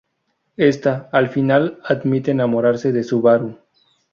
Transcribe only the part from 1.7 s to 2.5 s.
admite